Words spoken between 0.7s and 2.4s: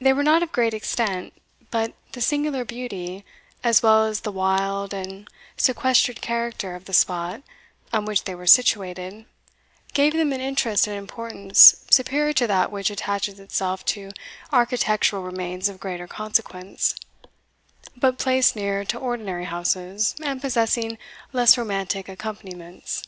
extent; but the